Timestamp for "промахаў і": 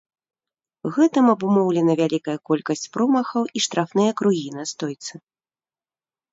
2.97-3.65